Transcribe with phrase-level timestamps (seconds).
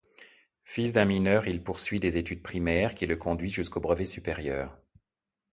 [0.63, 4.79] Fils d'un mineur, il poursuit des études primaires qui le conduisent jusqu'au brevet supérieur.